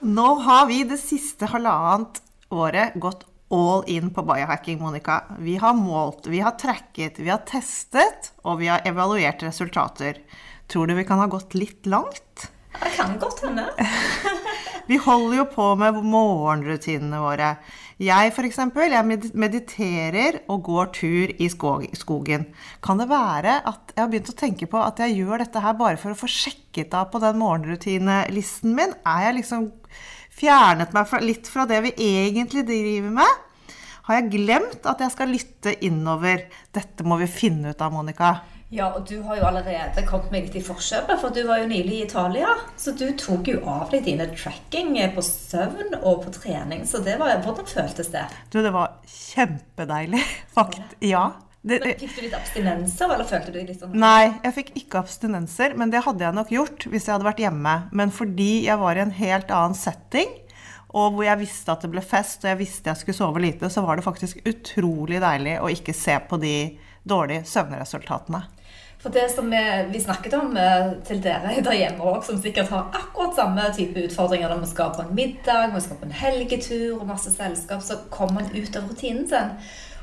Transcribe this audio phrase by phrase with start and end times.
[0.00, 2.20] Nå har vi det siste halvannet
[2.52, 5.22] året gått all in på biohacking, Monica.
[5.38, 10.20] Vi har målt, vi har tracket, vi har testet, og vi har evaluert resultater.
[10.68, 12.50] Tror du vi kan ha gått litt langt?
[12.76, 13.70] Det kan godt hende.
[14.86, 17.56] Vi holder jo på med morgenrutinene våre.
[17.98, 18.58] Jeg f.eks.
[18.60, 22.44] jeg mediterer og går tur i skogen.
[22.84, 25.74] Kan det være at jeg har begynt å tenke på at jeg gjør dette her
[25.78, 28.94] bare for å få sjekket av på den morgenrutinelisten min?
[29.02, 29.66] Er jeg liksom
[30.36, 33.42] fjernet meg litt fra det vi egentlig driver med?
[34.06, 36.46] Har jeg glemt at jeg skal lytte innover?
[36.70, 38.36] Dette må vi finne ut av, Monica.
[38.74, 41.68] Ja, og du har jo allerede kommet meg litt i forkjøpet, for du var jo
[41.70, 42.50] nylig i Italia.
[42.74, 46.82] Så du tok jo av deg dine tracking på søvn og på trening.
[46.88, 48.24] Så det var, hvordan føltes det?
[48.50, 50.24] Du, det var kjempedeilig.
[50.56, 51.28] Fakt, ja.
[51.66, 55.00] Det, men Fikk du litt abstinenser, eller følte du litt sånn Nei, jeg fikk ikke
[55.02, 57.76] abstinenser, men det hadde jeg nok gjort hvis jeg hadde vært hjemme.
[57.94, 60.34] Men fordi jeg var i en helt annen setting,
[60.90, 63.70] og hvor jeg visste at det ble fest, og jeg visste jeg skulle sove lite,
[63.70, 66.56] så var det faktisk utrolig deilig å ikke se på de
[67.06, 68.42] dårlige søvnresultatene.
[69.02, 72.72] For det som vi, vi snakket om eh, til dere der hjemme òg, som sikkert
[72.74, 76.16] har akkurat samme type utfordringer når vi skal på en middag, vi skal på en
[76.22, 79.52] helgetur og masse selskap, så kommer man ut av rutinen sin.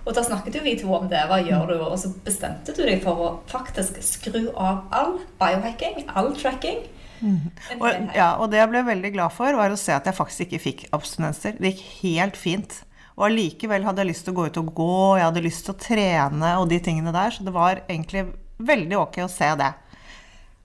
[0.03, 1.21] Og da snakket jo vi to om det.
[1.29, 1.77] Hva gjør du?
[1.85, 6.81] Og så bestemte du deg for å faktisk skru av all biohacking, all tracking.
[7.23, 7.51] Mm.
[7.77, 10.43] Og, ja, og det jeg ble veldig glad for, var å se at jeg faktisk
[10.47, 11.55] ikke fikk abstinenser.
[11.55, 12.81] Det gikk helt fint.
[13.13, 15.75] Og allikevel hadde jeg lyst til å gå ut og gå, jeg hadde lyst til
[15.75, 17.35] å trene og de tingene der.
[17.35, 18.25] Så det var egentlig
[18.57, 19.71] veldig ok å se det.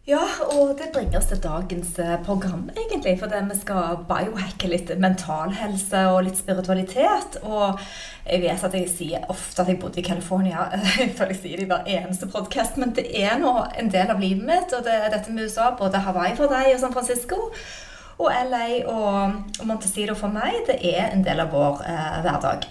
[0.08, 0.22] Ja,
[0.54, 3.12] og det bringer oss til dagens eh, program, egentlig.
[3.20, 7.36] For vi skal biohacke litt mental helse og litt spiritualitet.
[7.42, 7.76] Og
[8.24, 10.64] jeg vet at jeg sier ofte at jeg bodde i California,
[11.18, 14.24] for jeg sier det i hver eneste podkast, men det er nå en del av
[14.24, 17.50] livet mitt, og det er dette med USA, både Hawaii for deg og San Francisco.
[18.16, 22.64] Og LA og Montecito for meg, det er en del av vår eh, hverdag.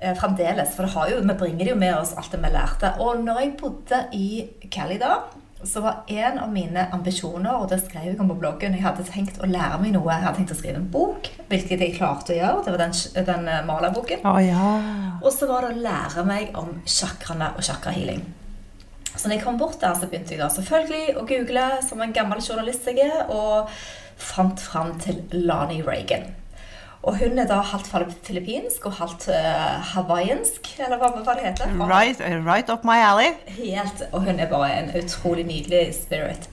[0.00, 0.72] Eh, fremdeles.
[0.76, 2.94] For jo, vi bringer det jo med oss alt det vi lærte.
[3.04, 4.28] Og når jeg bodde i
[4.72, 5.18] Cali da,
[5.60, 9.04] så var en av mine ambisjoner, og det skrev jeg om på bloggen Jeg hadde
[9.04, 10.08] tenkt å lære meg noe.
[10.08, 12.64] Jeg hadde tenkt å skrive en bok, hvilket jeg klarte å gjøre.
[12.64, 12.96] Det var den,
[13.28, 14.24] den eh, malerboken.
[14.24, 14.72] Oh, ja.
[15.20, 18.24] Og så var det å lære meg om chakraene og chakrahealing.
[19.10, 22.16] Så når jeg kom bort der, så begynte jeg da selvfølgelig å google som en
[22.16, 23.68] gammel journalist jeg er, og
[24.16, 26.30] fant fram til Lani Reagan.
[27.02, 31.72] Og hun er da halvt filippinsk og halvt uh, hawaiiansk, eller hva, hva det heter.
[31.80, 33.32] Right, uh, right up my alley.
[33.56, 36.50] Helt, Og hun er bare en utrolig nydelig spirit.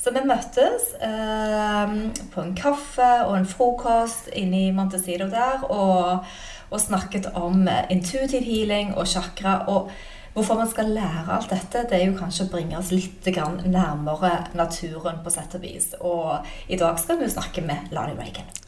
[0.00, 1.92] Så vi møttes uh,
[2.32, 6.24] på en kaffe og en frokost inne i Montecito der og,
[6.70, 9.62] og snakket om intuitive healing og chakra.
[9.68, 9.90] og
[10.34, 13.28] Hvorfor man skal lære alt dette, det er jo kanskje å bringe oss litt
[13.68, 15.92] nærmere naturen på sett og vis.
[16.00, 18.63] Og i dag skal vi snakke med Lani Reagan.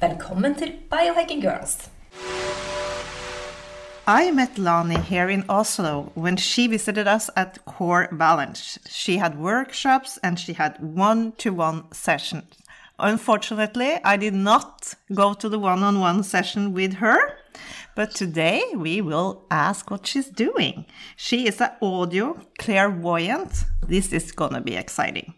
[0.00, 1.90] Velkommen til Biohacking Girls.
[4.06, 8.78] I met Lani here in Oslo when she visited us at Core Balance.
[8.88, 12.44] She had workshops and she had one to one sessions.
[12.98, 17.18] Unfortunately, I did not go to the one on one session with her,
[17.94, 20.86] but today we will ask what she's doing.
[21.16, 23.64] She is an audio clairvoyant.
[23.88, 25.34] This is gonna be exciting.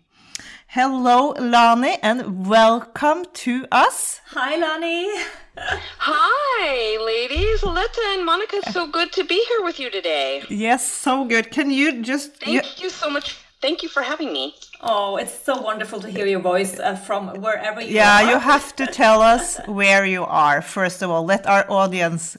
[0.69, 4.21] Hello, Lani, and welcome to us.
[4.27, 5.09] Hi, Lani.
[5.57, 7.63] Hi, ladies.
[7.63, 10.43] Aletta and Monica, so good to be here with you today.
[10.51, 11.51] Yes, so good.
[11.51, 12.35] Can you just.
[12.37, 13.37] Thank you, you so much.
[13.63, 14.55] Thank you for having me.
[14.83, 18.23] Oh, it's so wonderful to hear your voice uh, from wherever you yeah, are.
[18.23, 21.25] Yeah, you have to tell us where you are, first of all.
[21.25, 22.37] Let our audience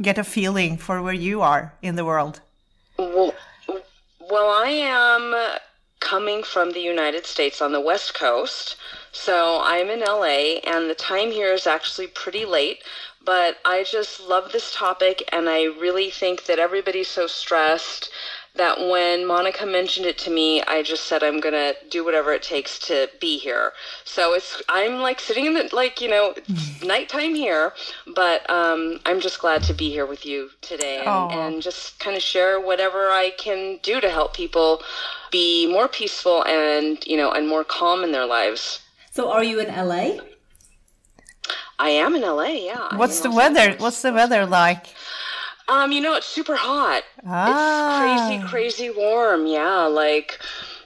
[0.00, 2.42] get a feeling for where you are in the world.
[2.98, 3.34] Well,
[4.30, 5.34] well I am
[6.02, 8.76] coming from the United States on the West Coast.
[9.12, 12.82] So I'm in LA, and the time here is actually pretty late.
[13.24, 18.10] But I just love this topic, and I really think that everybody's so stressed
[18.54, 22.42] that when Monica mentioned it to me, I just said I'm gonna do whatever it
[22.42, 23.72] takes to be here.
[24.04, 26.34] So it's I'm like sitting in the like you know
[26.84, 27.72] nighttime here,
[28.14, 32.16] but um, I'm just glad to be here with you today and, and just kind
[32.16, 34.82] of share whatever I can do to help people
[35.30, 38.82] be more peaceful and you know and more calm in their lives.
[39.10, 40.22] So are you in LA?
[41.78, 42.44] I am in LA.
[42.44, 42.96] Yeah.
[42.96, 43.74] What's the weather?
[43.78, 44.86] What's the weather like?
[45.68, 47.02] Um, you know, it's super hot.
[47.26, 47.48] Ah.
[47.48, 49.46] It's crazy, crazy warm.
[49.46, 50.38] Yeah, like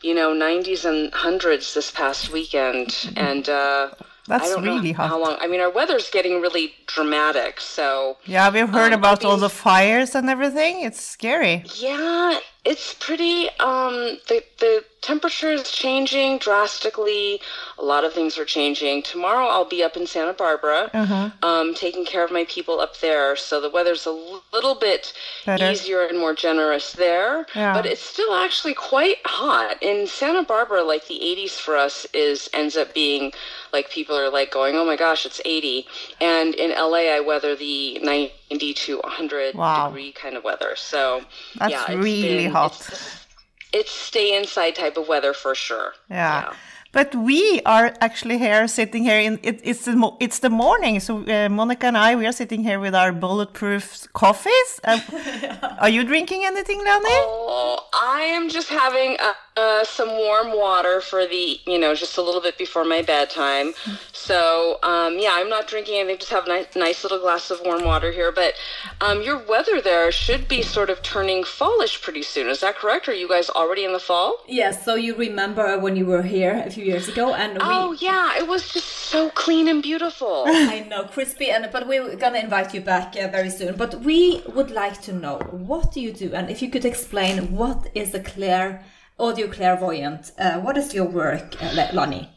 [0.03, 3.91] you know, 90s and hundreds this past weekend, and uh,
[4.29, 5.09] That's I don't really know hot.
[5.09, 5.37] how long.
[5.41, 7.61] I mean, our weather's getting really dramatic.
[7.61, 10.83] So Yeah, we've heard Um, about all the fires and everything.
[10.83, 11.65] It's scary.
[11.77, 13.49] yeah, it's pretty.
[13.61, 17.41] Um, the the temperature is changing drastically.
[17.79, 19.03] A lot of things are changing.
[19.05, 21.31] Tomorrow, I'll be up in Santa Barbara, Uh-huh.
[21.49, 23.37] um, taking care of my people up there.
[23.37, 24.11] So the weather's a
[24.53, 25.13] little bit
[25.45, 25.71] Better.
[25.71, 27.47] easier and more generous there.
[27.55, 27.73] Yeah.
[27.75, 30.83] But it's still actually quite hot in Santa Barbara.
[30.83, 33.33] Like the 80s for us is ends up being
[33.73, 35.87] like people are like going, oh my gosh, it's 80.
[36.21, 39.89] And in LA, I weather the 90 to 100 Wow.
[39.89, 40.75] degree kind of weather.
[40.77, 41.23] So
[41.59, 42.73] That's yeah, it's really been- hot.
[42.77, 43.27] It's,
[43.73, 45.93] it's stay inside type of weather for sure.
[46.11, 46.53] Yeah.
[46.93, 50.99] But we are actually here, sitting here in it, it's the mo- it's the morning.
[51.01, 54.81] So uh, Monica and I, we are sitting here with our bulletproof coffees.
[54.83, 54.99] Uh,
[55.81, 57.05] are you drinking anything, Lani?
[57.11, 62.19] Oh, I am just having uh, uh, some warm water for the, you know, just
[62.19, 63.73] a little bit before my bedtime.
[64.13, 66.19] So, um, yeah, I'm not drinking anything.
[66.19, 68.33] Just have a nice, nice little glass of warm water here.
[68.33, 68.55] But
[69.01, 72.49] um, your weather there should be sort of turning fallish pretty soon.
[72.49, 73.09] Is that correct?
[73.09, 74.37] Are you guys already in the fall?
[74.47, 77.61] Yes, so you remember when you were here a few years ago, and we.
[77.63, 78.37] Oh, yeah.
[78.37, 80.45] It was just so clean and beautiful.
[80.49, 83.77] I know, crispy, and but we're gonna invite you back uh, very soon.
[83.77, 87.53] But we would like to know what do you do, and if you could explain
[87.53, 88.85] what is a clair
[89.19, 90.33] audio clairvoyant.
[90.39, 92.29] Uh, what is your work, uh, Lani?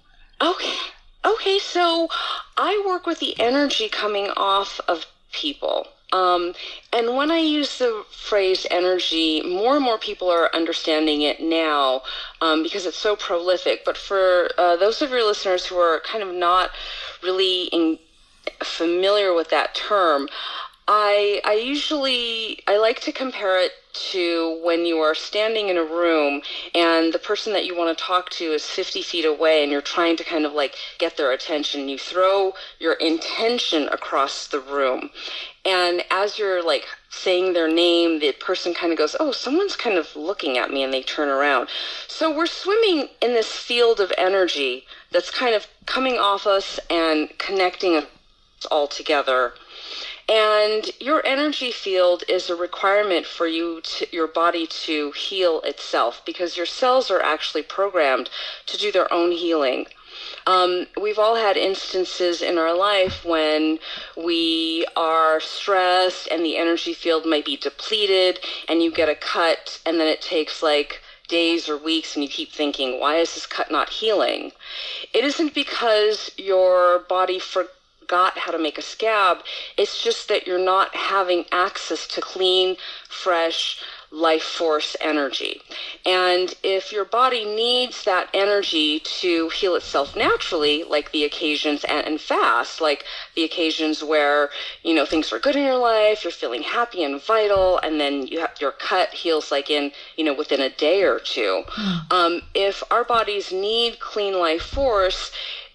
[0.41, 0.75] Okay.
[1.25, 2.07] Okay, so
[2.57, 5.87] I work with the energy coming off of people.
[6.11, 6.53] Um,
[6.91, 12.01] and when I use the phrase energy, more and more people are understanding it now
[12.41, 13.83] um, because it's so prolific.
[13.85, 16.71] But for uh, those of your listeners who are kind of not
[17.21, 17.99] really in,
[18.63, 20.29] familiar with that term,
[20.87, 23.73] I I usually I like to compare it
[24.11, 26.41] to when you are standing in a room
[26.73, 29.81] and the person that you want to talk to is 50 feet away and you're
[29.81, 31.89] trying to kind of like get their attention.
[31.89, 35.09] You throw your intention across the room.
[35.65, 39.97] And as you're like saying their name, the person kind of goes, Oh, someone's kind
[39.97, 41.69] of looking at me, and they turn around.
[42.07, 47.29] So we're swimming in this field of energy that's kind of coming off us and
[47.37, 48.05] connecting us
[48.71, 49.53] all together.
[50.29, 56.21] And your energy field is a requirement for you to, your body to heal itself
[56.23, 58.29] because your cells are actually programmed
[58.67, 59.87] to do their own healing.
[60.45, 63.79] Um, we've all had instances in our life when
[64.15, 69.81] we are stressed and the energy field might be depleted and you get a cut
[69.83, 73.47] and then it takes like days or weeks and you keep thinking, why is this
[73.47, 74.51] cut not healing?
[75.11, 77.71] It isn't because your body forgot
[78.11, 79.39] how to make a scab.
[79.77, 82.75] It's just that you're not having access to clean,
[83.07, 85.61] fresh, life force energy.
[86.03, 92.07] And if your body needs that energy to heal itself naturally, like the occasions and,
[92.07, 94.49] and fast, like the occasions where,
[94.83, 98.25] you know, things are good in your life, you're feeling happy and vital, and then
[98.25, 101.63] you have, your cut heals like in, you know, within a day or two.
[102.09, 105.31] Um, if our bodies need clean life force,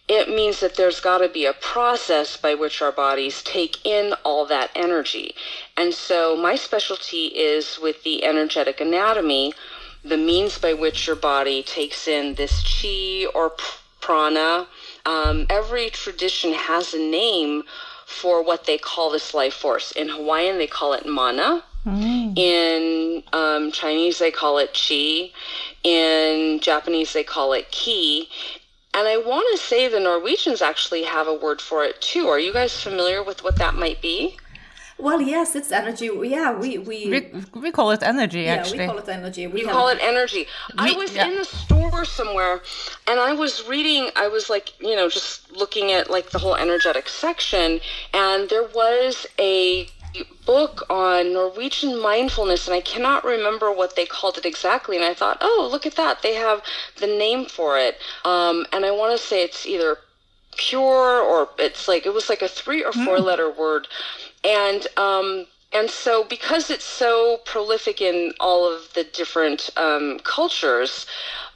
[0.08, 4.12] it means that there's got to be a process by which our bodies take in
[4.22, 5.34] all that energy.
[5.76, 9.54] And so my specialty is with the energetic anatomy,
[10.04, 13.52] the means by which your body takes in this chi or
[14.02, 14.66] prana.
[15.06, 17.62] Um, every tradition has a name
[18.04, 19.90] for what they call this life force.
[19.92, 21.64] In Hawaiian, they call it mana.
[22.36, 25.30] In um, Chinese, they call it chi.
[25.82, 28.28] In Japanese, they call it ki.
[28.96, 32.28] And I want to say the Norwegians actually have a word for it too.
[32.28, 34.38] Are you guys familiar with what that might be?
[34.96, 36.08] Well, yes, it's energy.
[36.22, 38.46] Yeah, we we, We, we call it energy, actually.
[38.46, 38.78] yeah actually.
[38.78, 39.46] we call it energy.
[39.48, 40.46] We You have- call it energy.
[40.78, 41.26] I was yeah.
[41.26, 42.62] in the store somewhere
[43.08, 46.54] and I was reading, I was like, you know, just looking at like the whole
[46.54, 47.80] energetic section
[48.12, 49.88] and there was a
[50.46, 55.14] book on Norwegian mindfulness and I cannot remember what they called it exactly and I
[55.14, 56.22] thought, "Oh, look at that.
[56.22, 56.62] They have
[56.96, 59.98] the name for it." Um, and I want to say it's either
[60.56, 63.88] pure or it's like it was like a three or four letter word
[64.44, 71.06] and um and so because it's so prolific in all of the different um, cultures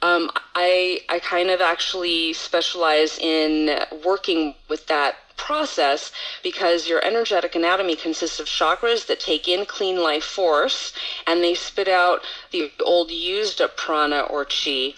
[0.01, 6.11] um, I, I kind of actually specialize in working with that process
[6.43, 10.93] because your energetic anatomy consists of chakras that take in clean life force
[11.25, 14.93] and they spit out the old used up prana or chi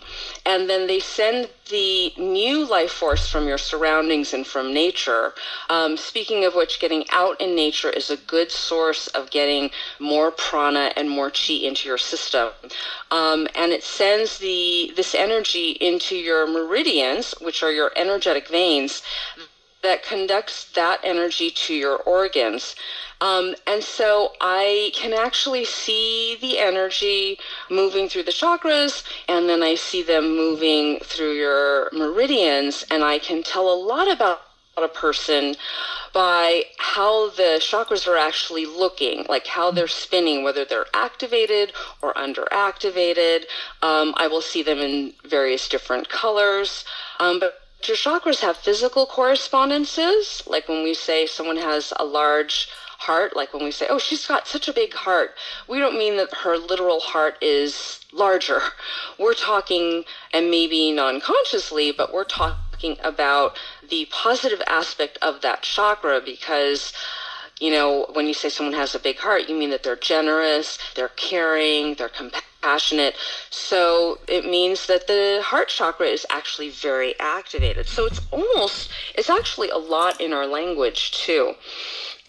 [0.45, 5.33] and then they send the new life force from your surroundings and from nature.
[5.69, 10.31] Um, speaking of which, getting out in nature is a good source of getting more
[10.31, 12.50] prana and more chi into your system.
[13.10, 19.01] Um, and it sends the this energy into your meridians, which are your energetic veins,
[19.83, 22.75] that conducts that energy to your organs.
[23.19, 27.38] Um, and so I can actually see the energy
[27.69, 33.19] moving through the chakras, and then I see them moving through your meridians, and I
[33.19, 34.41] can tell a lot about
[34.77, 35.55] a person
[36.13, 42.13] by how the chakras are actually looking, like how they're spinning, whether they're activated or
[42.15, 43.43] underactivated.
[43.81, 46.83] Um, I will see them in various different colors.
[47.19, 52.69] Um, but your chakras have physical correspondences, like when we say someone has a large
[53.00, 55.35] heart, like when we say, oh, she's got such a big heart,
[55.67, 58.61] we don't mean that her literal heart is larger.
[59.19, 63.57] We're talking, and maybe non consciously, but we're talking about
[63.89, 66.93] the positive aspect of that chakra because
[67.59, 70.79] you know, when you say someone has a big heart, you mean that they're generous,
[70.95, 72.50] they're caring, they're compassionate.
[73.50, 77.88] So it means that the heart chakra is actually very activated.
[77.88, 81.53] So it's almost, it's actually a lot in our language too.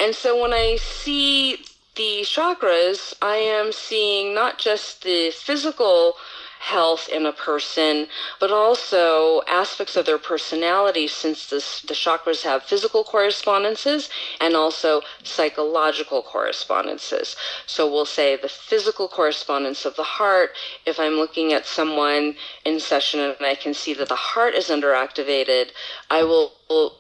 [0.00, 6.14] And so when I see the chakras, I am seeing not just the physical
[6.62, 8.06] health in a person,
[8.38, 14.08] but also aspects of their personality since this, the chakras have physical correspondences
[14.40, 17.34] and also psychological correspondences.
[17.66, 20.50] So we'll say the physical correspondence of the heart,
[20.86, 24.68] if I'm looking at someone in session and I can see that the heart is
[24.68, 25.70] underactivated,
[26.10, 26.52] I will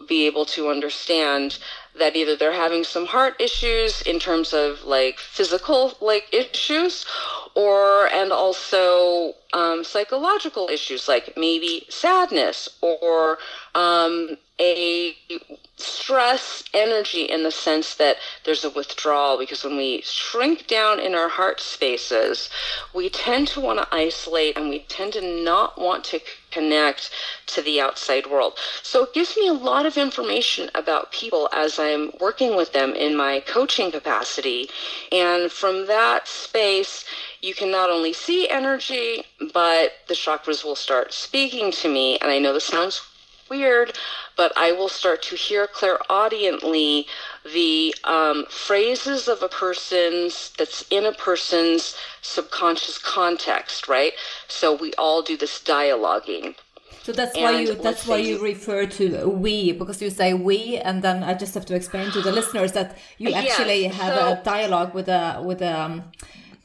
[0.08, 1.58] be able to understand
[1.98, 7.04] that either they're having some heart issues in terms of like physical like issues
[7.54, 13.38] or and also um, psychological issues like maybe sadness or
[13.74, 15.14] um, a
[15.82, 21.14] stress energy in the sense that there's a withdrawal because when we shrink down in
[21.14, 22.48] our heart spaces,
[22.94, 26.20] we tend to want to isolate and we tend to not want to
[26.50, 27.10] connect
[27.46, 28.58] to the outside world.
[28.82, 32.92] So it gives me a lot of information about people as I'm working with them
[32.92, 34.68] in my coaching capacity.
[35.10, 37.04] And from that space,
[37.40, 42.18] you can not only see energy, but the chakras will start speaking to me.
[42.18, 43.00] And I know this sounds
[43.52, 43.88] weird,
[44.40, 46.92] but I will start to hear clairaudiently
[47.58, 51.84] the um, phrases of a person's that's in a person's
[52.34, 54.14] subconscious context, right?
[54.48, 56.48] So we all do this dialoguing.
[57.04, 59.04] So that's why you that's why you refer to
[59.46, 62.70] we because you say we and then I just have to explain to the listeners
[62.78, 62.88] that
[63.22, 65.92] you actually have so, a dialogue with a with um,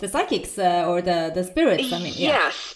[0.01, 1.91] the psychics uh, or the the spirits.
[1.91, 2.29] I mean, yeah.
[2.38, 2.75] yes,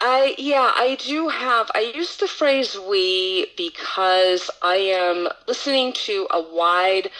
[0.00, 1.70] I yeah, I do have.
[1.74, 7.10] I use the phrase "we" because I am listening to a wide.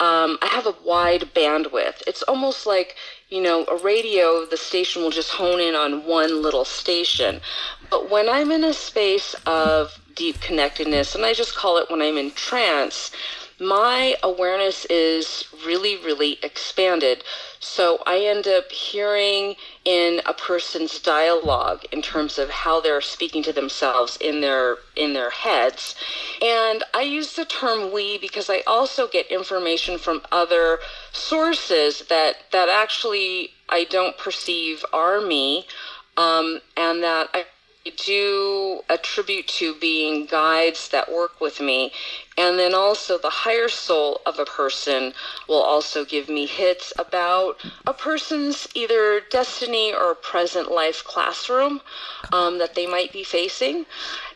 [0.00, 2.02] Um, I have a wide bandwidth.
[2.06, 2.96] It's almost like
[3.28, 4.44] you know a radio.
[4.44, 7.40] The station will just hone in on one little station.
[7.90, 12.02] But when I'm in a space of deep connectedness, and I just call it when
[12.02, 13.12] I'm in trance,
[13.58, 17.24] my awareness is really, really expanded.
[17.58, 23.42] So I end up hearing in a person's dialogue in terms of how they're speaking
[23.44, 25.94] to themselves in their in their heads.
[26.42, 30.78] And I use the term we because I also get information from other
[31.12, 35.66] sources that that actually I don't perceive are me.
[36.18, 37.44] Um, and that I
[38.04, 41.92] do attribute to being guides that work with me.
[42.38, 45.14] And then also the higher soul of a person
[45.48, 51.80] will also give me hits about a person's either destiny or present life classroom
[52.32, 53.86] um, that they might be facing.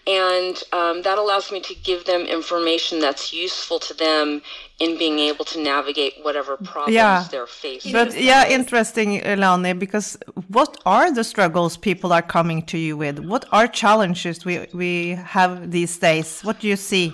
[0.06, 4.40] And um, that allows me to give them information that's useful to them
[4.78, 7.28] in being able to navigate whatever problems yeah.
[7.30, 7.92] they're facing.
[7.92, 10.16] But yeah, interesting, Lani, because
[10.48, 13.18] what are the struggles people are coming to you with?
[13.18, 16.40] What are challenges we, we have these days?
[16.40, 17.12] What do you see?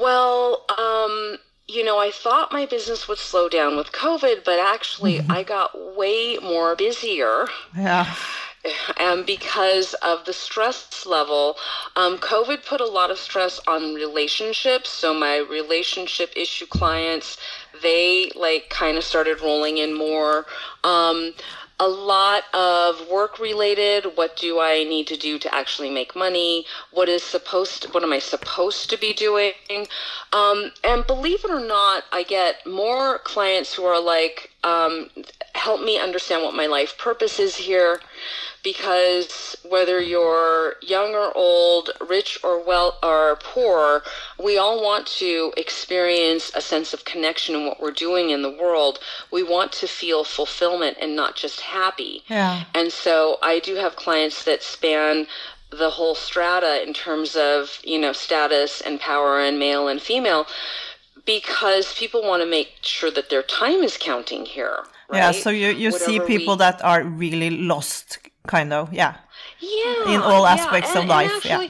[0.00, 5.18] Well, um, you know, I thought my business would slow down with COVID, but actually
[5.18, 5.32] mm-hmm.
[5.32, 7.46] I got way more busier.
[7.76, 8.14] Yeah
[8.98, 11.56] and because of the stress level,
[11.96, 14.90] um, COVID put a lot of stress on relationships.
[14.90, 17.36] So my relationship issue clients,
[17.82, 20.46] they like kind of started rolling in more.
[20.84, 21.34] Um,
[21.82, 24.06] a lot of work related.
[24.14, 26.64] What do I need to do to actually make money?
[26.92, 27.92] What is supposed?
[27.92, 29.54] What am I supposed to be doing?
[30.32, 35.10] Um, and believe it or not, I get more clients who are like, um,
[35.54, 38.00] "Help me understand what my life purpose is here."
[38.62, 44.02] because whether you're young or old, rich or well or poor,
[44.42, 48.50] we all want to experience a sense of connection in what we're doing in the
[48.50, 49.00] world.
[49.30, 52.22] We want to feel fulfillment and not just happy.
[52.28, 52.64] Yeah.
[52.74, 55.26] And so I do have clients that span
[55.70, 60.46] the whole strata in terms of, you know, status and power and male and female
[61.24, 64.78] because people want to make sure that their time is counting here.
[65.08, 65.18] Right?
[65.18, 68.92] Yeah, so you, you see people we- that are really lost, kind of.
[68.92, 69.16] Yeah.
[69.60, 71.68] yeah in all yeah, aspects of and- life, and yeah.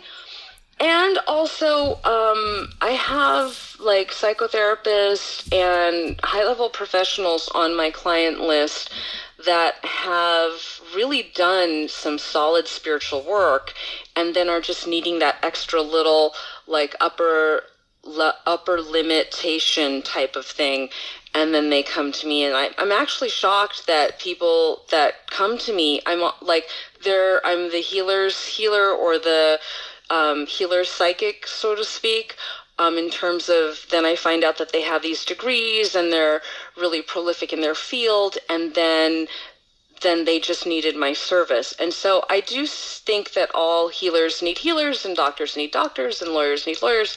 [0.80, 8.90] and also um, i have like psychotherapists and high level professionals on my client list
[9.44, 13.74] that have really done some solid spiritual work
[14.14, 16.32] and then are just needing that extra little
[16.66, 17.62] like upper
[18.46, 20.88] upper limitation type of thing
[21.34, 25.56] and then they come to me and I, i'm actually shocked that people that come
[25.58, 26.66] to me i'm like
[27.04, 29.60] they're i'm the healer's healer or the
[30.10, 32.36] um, healer psychic so to speak
[32.78, 36.42] um, in terms of then i find out that they have these degrees and they're
[36.76, 39.26] really prolific in their field and then
[40.02, 41.74] then they just needed my service.
[41.78, 46.32] And so I do think that all healers need healers and doctors need doctors and
[46.32, 47.16] lawyers need lawyers.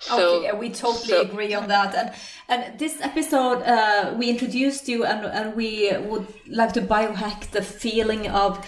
[0.00, 1.94] So okay, we totally so- agree on that.
[1.94, 2.12] And
[2.48, 7.62] and this episode, uh, we introduced you, and and we would like to biohack the
[7.62, 8.64] feeling of.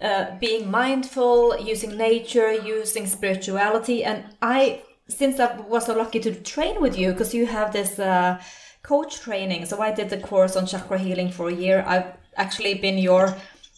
[0.00, 6.32] Uh, being mindful, using nature, using spirituality, and I, since I was so lucky to
[6.32, 8.40] train with you, because you have this uh,
[8.84, 11.82] coach training, so I did the course on chakra healing for a year.
[11.84, 13.34] I've actually been your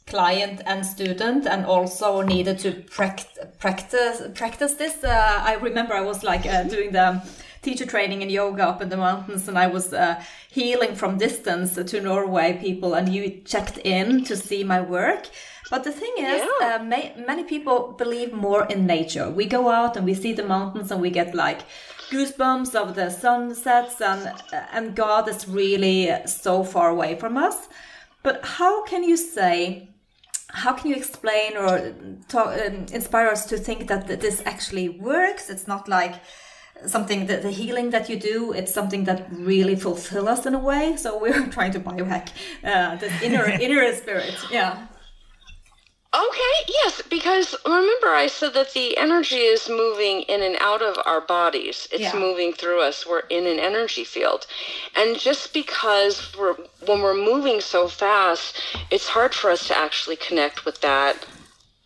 [0.07, 2.73] client and student and also needed to
[3.59, 5.05] practice practice this.
[5.05, 7.23] Uh, i remember i was like uh, doing the
[7.63, 11.75] teacher training in yoga up in the mountains and i was uh, healing from distance
[11.75, 15.29] to norway people and you checked in to see my work.
[15.71, 16.77] But the thing is Yeah.
[16.81, 19.31] uh, ma- many people believe more in nature.
[19.31, 21.61] We go out and we see the mountains and we get like
[22.11, 27.69] goosebumps of the sunsets and uh, and god is really so far away from us.
[28.25, 29.90] But how can you say
[30.53, 31.95] how can you explain or
[32.29, 35.51] talk, um, inspire us to think that th- this actually works?
[35.51, 36.15] It's not like
[36.87, 38.53] something that the healing that you do.
[38.53, 40.97] It's something that really fulfill us in a way.
[40.97, 42.29] So we're trying to biohack
[42.65, 44.35] uh, this inner inner spirit.
[44.51, 44.87] Yeah.
[46.13, 50.99] Okay, yes, because remember I said that the energy is moving in and out of
[51.07, 51.87] our bodies.
[51.93, 52.17] It's Yeah.
[52.17, 53.07] moving through us.
[53.07, 54.47] We're in an energy field.
[54.97, 58.57] And just because we're when we're moving so fast,
[58.91, 61.27] it's hard for us to actually connect with that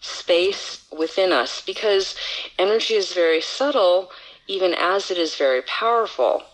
[0.00, 2.14] space within us because
[2.58, 4.10] energy is very subtle
[4.46, 6.44] even as it is very powerful.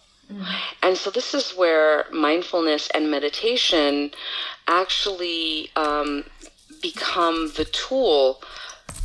[0.83, 4.13] And so this is where mindfulness and meditation
[4.69, 6.25] actually um,
[6.81, 8.43] become the tool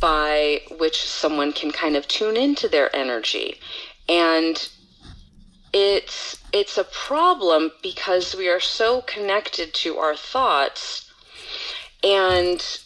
[0.00, 3.60] by which someone can kind of tune into their energy.
[4.08, 4.68] And
[5.72, 11.10] it's it's a problem because we are so connected to our thoughts
[12.02, 12.80] and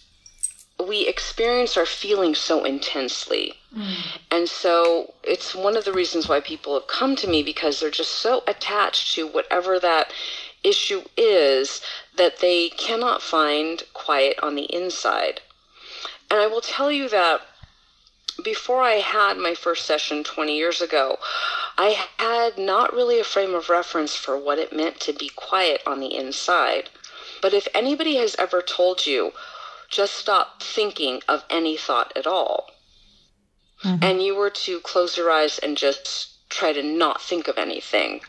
[0.89, 3.55] we experience our feelings so intensely.
[3.77, 3.97] Mm.
[4.31, 7.91] And so it's one of the reasons why people have come to me because they're
[7.91, 10.13] just so attached to whatever that
[10.63, 11.81] issue is
[12.17, 15.41] that they cannot find quiet on the inside.
[16.31, 17.43] And I will tell you that
[18.45, 21.19] before I had my first session 20 years ago,
[21.77, 25.83] I had not really a frame of reference for what it meant to be quiet
[25.87, 26.91] on the inside.
[27.43, 29.33] But if anybody has ever told you,
[29.89, 32.71] just stop thinking of any thought at all,
[33.83, 34.03] mm-hmm.
[34.03, 38.21] and you were to close your eyes and just try to not think of anything,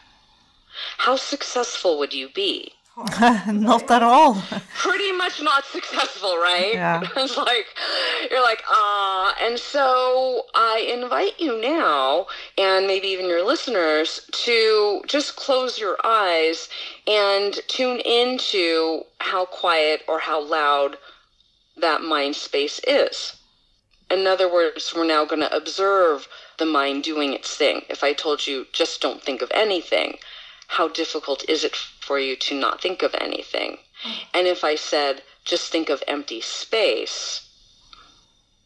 [0.98, 2.74] how successful would you be?
[3.48, 4.36] Not at all.
[4.76, 6.74] pretty much not successful, right?
[6.74, 7.02] Yeah.
[7.16, 7.66] it's like
[8.30, 9.34] you're like, ah.
[9.42, 15.98] And so I invite you now, and maybe even your listeners, to just close your
[16.04, 16.68] eyes
[17.08, 20.98] and tune into how quiet or how loud
[21.78, 23.38] that mind space is.
[24.12, 27.84] In other words, we're now going to observe the mind doing its thing.
[27.90, 30.18] If I told you just don't think of anything,
[30.72, 33.78] how difficult is it for you to not think of anything?
[34.04, 34.24] Mm-hmm.
[34.34, 37.50] And if I said just think of empty space,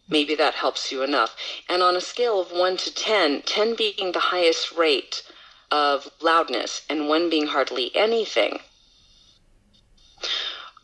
[0.08, 1.36] maybe that helps you enough.
[1.68, 5.24] And on a scale of 1 to 10, 10 being the highest rate
[5.72, 8.60] of loudness and 1 being hardly anything,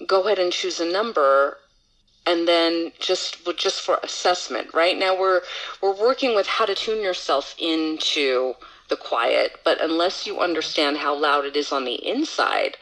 [0.07, 1.59] go ahead and choose a number
[2.25, 5.41] and then just just for assessment right now we're
[5.81, 8.53] we're working with how to tune yourself into
[8.91, 12.73] the quiet but unless you understand how loud it is on the inside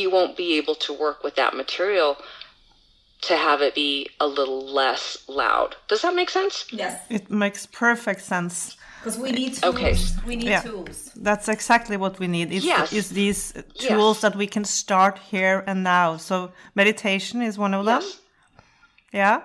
[0.00, 2.16] you won't be able to work with that material
[3.28, 7.62] to have it be a little less loud does that make sense Yes, It makes
[7.66, 8.76] perfect sense.
[9.00, 9.74] because we need tools.
[9.74, 9.94] Okay.
[10.28, 10.62] We need Yeah.
[10.70, 10.96] tools.
[11.28, 12.46] That's exactly what we need.
[12.56, 12.90] It's, Yes.
[12.98, 13.42] it's these
[13.88, 16.08] tools that we can start here and now.
[16.28, 16.34] So
[16.82, 18.00] meditation is one of them.
[18.02, 18.20] Yes.
[19.20, 19.36] Yeah.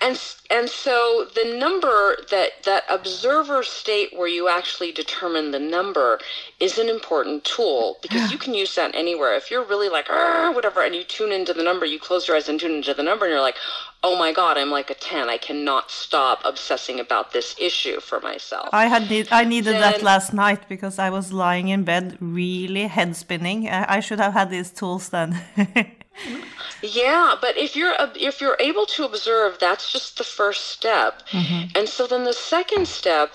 [0.00, 0.18] And
[0.50, 6.18] and so the number that that observer state where you actually determine the number
[6.58, 10.82] is an important tool because you can use that anywhere if you're really like whatever
[10.82, 13.26] and you tune into the number you close your eyes and tune into the number
[13.26, 13.56] and you're like
[14.02, 18.20] oh my god i'm like a 10 i cannot stop obsessing about this issue for
[18.20, 22.16] myself I had need, I needed that last night because I was lying in bed
[22.20, 23.68] really head spinning.
[23.68, 25.40] I, I should have had these tools then.
[26.82, 31.22] Yeah, but if you're if you're able to observe, that's just the first step.
[31.74, 33.32] And so then the second step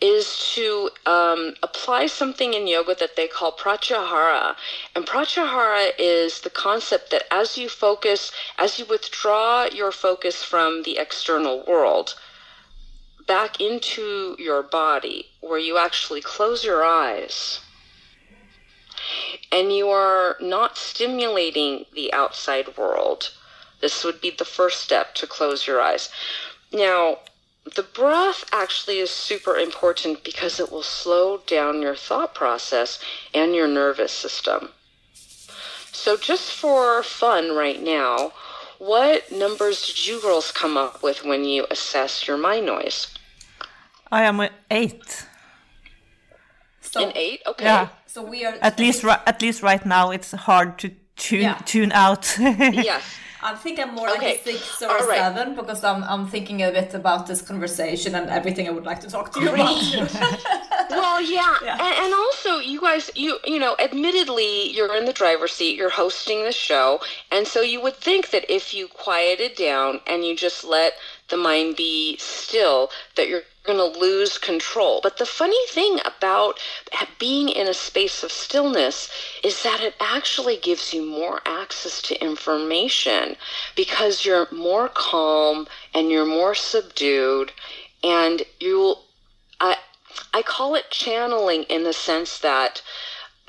[0.00, 4.56] is to um, apply something in yoga that they call pratyahara.
[4.94, 10.82] And pratyahara is the concept that as you focus, as you withdraw your focus from
[10.82, 12.14] the external world
[13.26, 17.60] back into your body, where you actually close your eyes
[19.50, 23.30] and you are not stimulating the outside world,
[23.80, 26.10] this would be the first step to close your eyes.
[26.72, 27.18] Now,
[27.74, 32.98] the breath actually is super important because it will slow down your thought process
[33.34, 34.70] and your nervous system.
[35.92, 38.32] So, just for fun right now,
[38.78, 43.08] what numbers did you girls come up with when you assess your mind noise?
[44.10, 45.26] I am at eight.
[46.80, 47.42] So, An eight?
[47.46, 47.64] Okay.
[47.64, 47.88] Yeah.
[48.12, 51.58] So we are At least, ri- at least right now, it's hard to tune Yeah.
[51.72, 52.24] tune out.
[52.90, 53.04] Yes.
[53.40, 54.34] I think I'm more like Okay.
[54.34, 55.18] a six or right.
[55.24, 59.00] seven because I'm I'm thinking a bit about this conversation and everything I would like
[59.06, 59.78] to talk to you about.
[60.90, 61.76] Well, yeah, Yeah.
[61.86, 65.96] And, and also you guys, you you know, admittedly, you're in the driver's seat, you're
[66.04, 66.88] hosting the show,
[67.30, 70.92] and so you would think that if you quieted down and you just let
[71.28, 72.80] the mind be still,
[73.16, 75.00] that you're going to lose control.
[75.02, 76.58] But the funny thing about
[77.18, 79.10] being in a space of stillness
[79.44, 83.36] is that it actually gives you more access to information
[83.76, 87.52] because you're more calm and you're more subdued
[88.02, 89.04] and you'll
[89.60, 89.76] I
[90.32, 92.80] I call it channeling in the sense that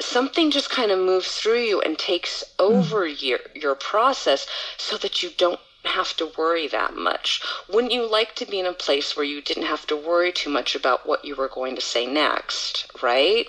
[0.02, 2.66] something just kind of moves through you and takes hmm.
[2.66, 7.42] over your your process so that you don't have to worry that much.
[7.72, 10.50] Wouldn't you like to be in a place where you didn't have to worry too
[10.50, 13.48] much about what you were going to say next, right?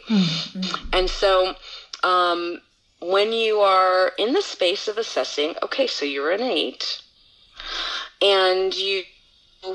[0.93, 1.55] And so
[2.03, 2.61] um,
[3.01, 7.03] when you are in the space of assessing, okay, so you're an eight,
[8.23, 9.03] and you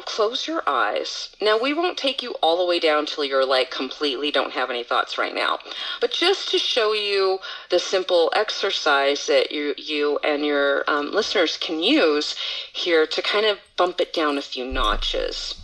[0.06, 1.30] close your eyes.
[1.41, 4.69] Now, we won't take you all the way down till you're like completely don't have
[4.69, 5.60] any thoughts right now.
[6.02, 11.58] But just to show you the simple exercise that you, you and your um, listeners
[11.58, 12.36] can use
[12.74, 15.56] here to kind of bump it down a few notches.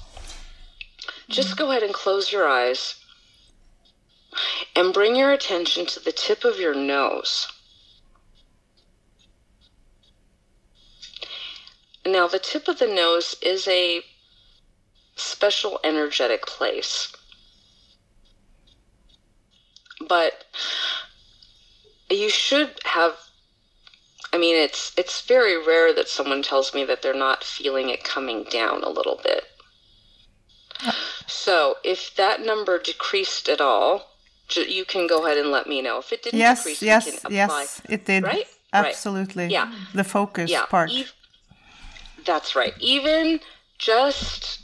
[1.27, 2.95] Just go ahead and close your eyes
[4.75, 7.47] and bring your attention to the tip of your nose.
[12.05, 14.03] Now, the tip of the nose is a
[15.21, 17.11] special energetic place.
[20.07, 20.45] But
[22.09, 23.15] you should have
[24.33, 28.03] I mean it's it's very rare that someone tells me that they're not feeling it
[28.03, 29.45] coming down a little bit.
[31.27, 34.11] So, if that number decreased at all,
[34.55, 35.99] you can go ahead and let me know.
[35.99, 37.35] If it didn't yes, decrease, yes, apply.
[37.35, 38.23] yes, it did.
[38.23, 38.47] Right?
[38.73, 38.85] Right.
[38.85, 39.47] Absolutely.
[39.47, 39.71] Yeah.
[39.93, 40.91] The focus yeah, part.
[40.91, 41.13] ev-
[42.25, 42.73] that's right.
[42.79, 43.39] Even
[43.77, 44.60] just,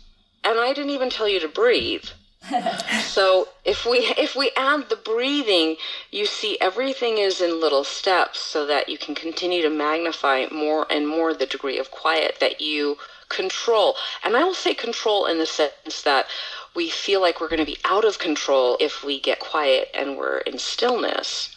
[0.48, 2.06] and I didn't even tell you to breathe.
[3.04, 5.76] so if we if we add the breathing,
[6.12, 10.88] you see everything is in little steps, so that you can continue to magnify more
[10.90, 13.96] and more the degree of quiet that you control.
[14.24, 16.28] And I will say control in the sense that
[16.74, 20.18] we feel like we're going to be out of control if we get quiet and
[20.18, 21.56] we're in stillness.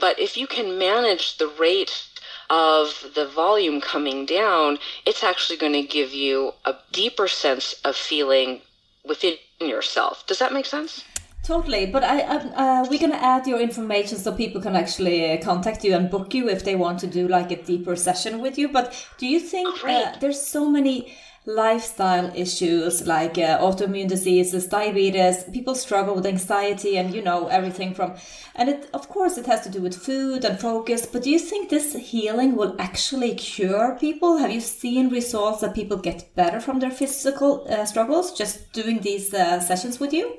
[0.00, 2.08] But if you can manage the rate
[2.52, 7.96] of the volume coming down, it's actually going to give you a deeper sense of
[7.96, 8.60] feeling
[9.04, 10.26] within yourself.
[10.26, 11.02] Does that make sense?
[11.42, 15.42] Totally, but I, I uh, we're gonna add your information so people can actually uh,
[15.42, 18.56] contact you and book you if they want to do like a deeper session with
[18.58, 18.68] you.
[18.68, 25.44] But do you think uh, there's so many lifestyle issues like uh, autoimmune diseases, diabetes.
[25.52, 28.14] People struggle with anxiety and, you know, everything from,
[28.54, 31.04] and it, of course, it has to do with food and focus.
[31.06, 34.36] But do you think this healing will actually cure people?
[34.36, 39.00] Have you seen results that people get better from their physical uh, struggles just doing
[39.00, 40.38] these uh, sessions with you?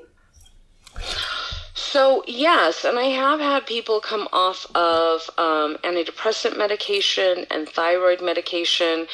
[1.93, 8.19] So, yes, and I have had people come off of um, antidepressant medication and thyroid
[8.19, 9.05] medication.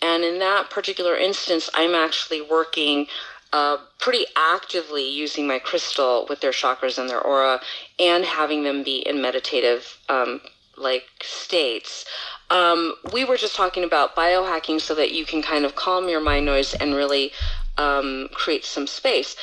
[0.00, 3.08] And in that particular instance, I'm actually working
[3.52, 7.60] uh, pretty actively using my crystal with their chakras and their aura
[7.98, 10.40] and having them be in meditative um,
[10.76, 12.04] like states.
[12.50, 16.20] Um, we were just talking about biohacking so that you can kind of calm your
[16.20, 17.32] mind noise and really
[17.78, 19.34] um, create some space.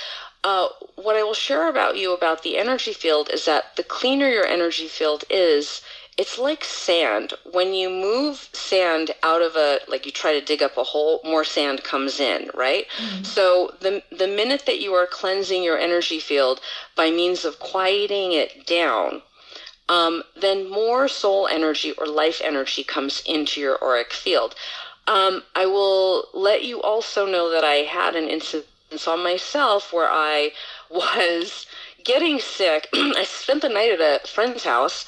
[0.45, 4.29] Uh, what I will share about you about the energy field is that the cleaner
[4.29, 5.81] your energy field is,
[6.19, 7.33] it's like sand.
[7.51, 11.19] When you move sand out of a like you try to dig up a hole,
[11.25, 12.85] more sand comes in, right?
[12.97, 13.23] Mm-hmm.
[13.23, 16.61] So the the minute that you are cleansing your energy field
[16.95, 19.23] by means of quieting it down,
[19.89, 24.53] um, then more soul energy or life energy comes into your auric field.
[25.07, 28.67] Um, I will let you also know that I had an incident
[29.07, 30.51] on myself where I
[30.89, 31.65] was
[32.03, 32.87] getting sick.
[32.93, 35.05] I spent the night at a friend's house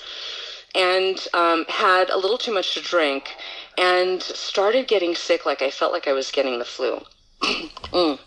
[0.75, 3.35] and um, had a little too much to drink
[3.77, 7.01] and started getting sick like I felt like I was getting the flu.
[7.41, 8.19] mm.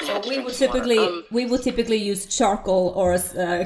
[0.00, 3.18] So we would typically um, we would typically use charcoal or uh,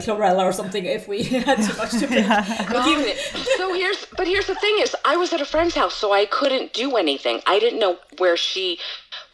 [0.05, 2.27] chlorella or something if we had too much to drink.
[2.27, 3.15] yeah.
[3.57, 6.27] so here's but here's the thing is I was at a friend's house so I
[6.27, 7.41] couldn't do anything.
[7.47, 8.79] I didn't know where she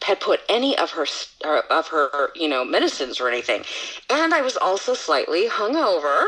[0.03, 1.05] had put any of her
[1.69, 3.63] of her you know medicines or anything,
[4.09, 6.27] and I was also slightly hungover.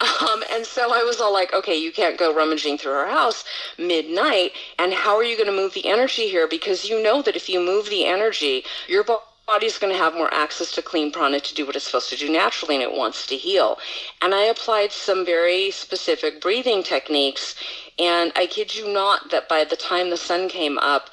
[0.00, 3.44] Um, and so I was all like, okay, you can't go rummaging through her house
[3.78, 4.52] midnight.
[4.78, 6.46] And how are you going to move the energy here?
[6.46, 9.02] Because you know that if you move the energy, your
[9.48, 12.16] body's going to have more access to clean prana to do what it's supposed to
[12.16, 13.78] do naturally and it wants to heal.
[14.20, 17.54] And I applied some very specific breathing techniques.
[17.98, 21.08] And I kid you not that by the time the sun came up,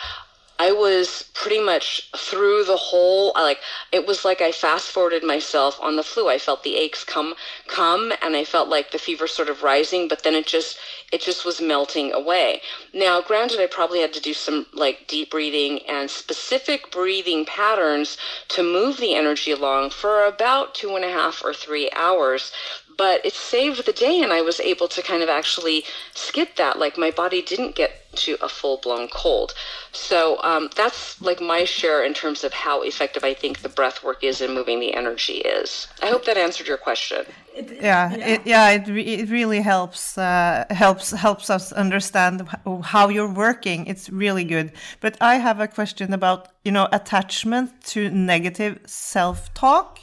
[0.57, 3.59] I was pretty much through the whole like
[3.91, 6.29] it was like I fast forwarded myself on the flu.
[6.29, 7.35] I felt the aches come
[7.67, 10.77] come and I felt like the fever sort of rising, but then it just
[11.11, 12.61] it just was melting away.
[12.93, 18.17] Now, granted I probably had to do some like deep breathing and specific breathing patterns
[18.49, 22.51] to move the energy along for about two and a half or three hours
[22.97, 26.79] but it saved the day and I was able to kind of actually skip that.
[26.79, 29.53] Like my body didn't get to a full blown cold.
[29.91, 34.03] So um, that's like my share in terms of how effective I think the breath
[34.03, 35.87] work is in moving the energy is.
[36.01, 37.25] I hope that answered your question.
[37.55, 42.47] Yeah, yeah, it, yeah, it, it really helps uh, helps helps us understand
[42.83, 43.87] how you're working.
[43.87, 44.73] It's really good.
[44.99, 49.99] But I have a question about you know attachment to negative self talk.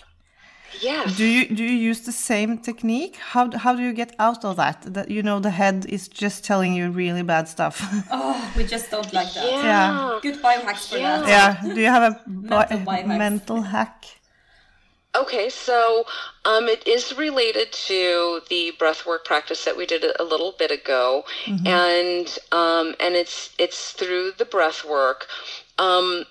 [0.80, 1.16] Yes.
[1.16, 3.16] Do you do you use the same technique?
[3.16, 4.82] How how do you get out of that?
[4.94, 7.82] That you know the head is just telling you really bad stuff.
[8.10, 9.44] oh, we just don't like that.
[9.44, 9.64] Yeah.
[9.64, 10.18] yeah.
[10.22, 11.20] Good biohacks for yeah.
[11.20, 11.28] that.
[11.64, 11.74] Yeah.
[11.74, 14.06] Do you have a mental, bi mental hack?
[15.14, 16.04] Okay, so
[16.46, 21.24] um, it is related to the breathwork practice that we did a little bit ago,
[21.44, 21.66] mm -hmm.
[21.66, 25.28] and um, and it's it's through the breathwork.
[25.78, 26.24] Um,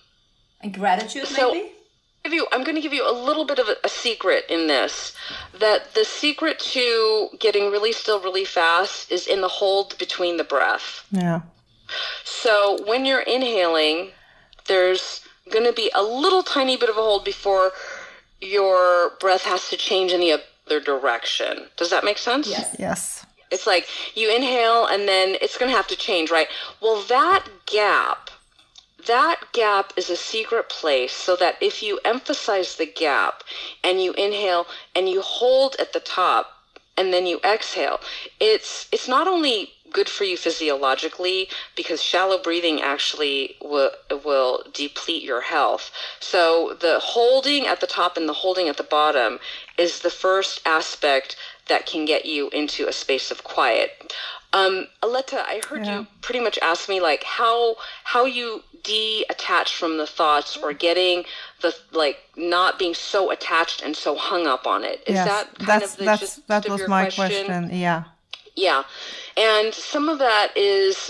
[0.64, 1.72] and gratitude, so, maybe
[2.24, 4.68] give you i'm going to give you a little bit of a, a, secret in
[4.68, 5.14] this
[5.60, 10.44] that the secret to getting really still really fast is in the hold between the
[10.44, 11.06] breath.
[11.12, 11.42] Yeah.
[12.24, 14.12] So when you're inhaling
[14.68, 17.72] there's going to be a little tiny bit of a hold before
[18.40, 21.68] your breath has to change in the other direction.
[21.78, 22.50] Does that make sense?
[22.50, 22.76] Yes.
[22.80, 23.26] Yes.
[23.52, 26.48] It's like you inhale and then it's going to have to change right?
[26.82, 28.31] Well that gap
[29.08, 33.44] that gap is a secret place so that if you emphasize the gap
[33.84, 36.58] and you inhale and you hold at the top
[36.98, 38.00] and then you exhale,
[38.40, 43.92] it's it's not only good for you physiologically because shallow breathing actually will,
[44.24, 45.92] will deplete your health.
[46.20, 49.40] So the holding at the top and the holding at the bottom
[49.78, 51.36] is the first aspect
[51.68, 54.14] that can get you into a space of quiet.
[54.54, 56.00] Um, Aletta, I heard yeah.
[56.00, 61.24] you pretty much ask me like how how you de-attach from the thoughts or getting
[61.62, 65.04] the like not being so attached and so hung up on it.
[65.08, 67.46] Is yes, that kind that's, of the that's, gist that of was your my question?
[67.46, 67.70] question?
[67.80, 68.04] Yeah.
[68.54, 68.84] Yeah,
[69.38, 71.10] and some of that is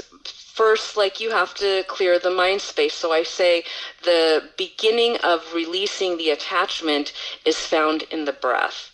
[0.53, 3.63] first like you have to clear the mind space so i say
[4.03, 7.13] the beginning of releasing the attachment
[7.45, 8.90] is found in the breath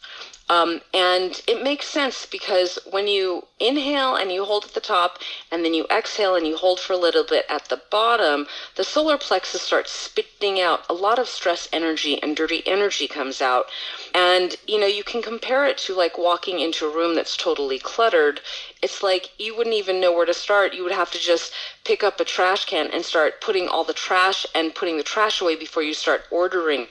[0.49, 5.19] Um, and it makes sense because when you inhale and you hold at the top,
[5.51, 8.83] and then you exhale and you hold for a little bit at the bottom, the
[8.83, 13.65] solar plexus starts spitting out a lot of stress energy and dirty energy comes out.
[14.13, 17.79] And, you know, you can compare it to like walking into a room that's totally
[17.79, 18.41] cluttered.
[18.81, 20.73] It's like you wouldn't even know where to start.
[20.73, 23.93] You would have to just pick up a trash can and start putting all the
[23.93, 26.87] trash and putting the trash away before you start ordering,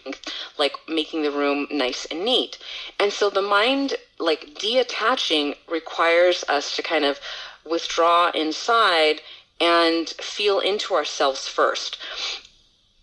[0.59, 2.59] like making the room nice and neat.
[2.99, 7.21] And so the mind, like detaching, requires us to kind of
[7.65, 9.21] withdraw inside
[9.61, 11.99] and feel into ourselves first.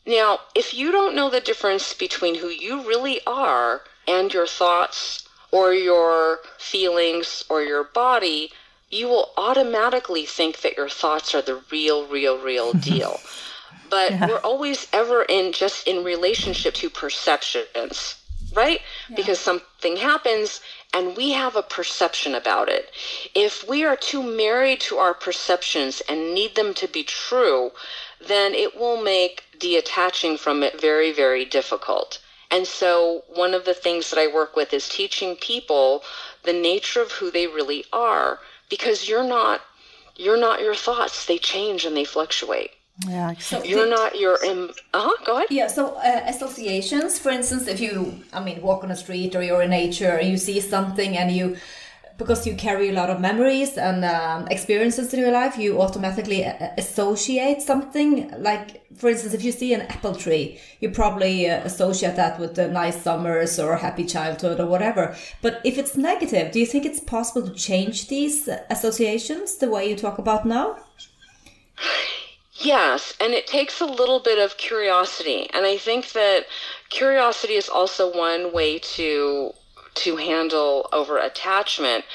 [0.05, 5.27] Now, if you don't know the difference between who you really are and your thoughts
[5.51, 8.51] or your feelings or your body,
[8.89, 13.19] you will automatically think that your thoughts are the real, real, real deal.
[13.89, 14.27] but yeah.
[14.27, 18.15] we're always ever in just in relationship to perceptions,
[18.55, 18.81] right?
[19.09, 19.15] Yeah.
[19.15, 20.61] Because something happens
[20.93, 22.91] and we have a perception about it.
[23.33, 27.71] If we are too married to our perceptions and need them to be true,
[28.27, 32.19] then it will make detaching from it very, very difficult.
[32.53, 36.03] And so, one of the things that I work with is teaching people
[36.43, 38.39] the nature of who they really are
[38.69, 39.61] because you're not
[40.15, 41.25] you're not your thoughts.
[41.25, 42.69] They change and they fluctuate.
[43.07, 43.31] Yeah.
[43.31, 43.71] Exactly.
[43.71, 45.47] you're not your uh-huh go ahead.
[45.49, 49.41] Yeah so uh, associations for instance if you i mean walk on a street or
[49.41, 51.57] you're in nature and you see something and you
[52.23, 56.45] because you carry a lot of memories and um, experiences in your life, you automatically
[56.45, 58.33] uh, associate something.
[58.39, 62.55] Like, for instance, if you see an apple tree, you probably uh, associate that with
[62.55, 65.15] the nice summers or happy childhood or whatever.
[65.41, 69.89] But if it's negative, do you think it's possible to change these associations the way
[69.89, 70.77] you talk about now?
[72.55, 75.49] Yes, and it takes a little bit of curiosity.
[75.53, 76.45] And I think that
[76.89, 79.51] curiosity is also one way to
[79.95, 82.05] to handle over attachment.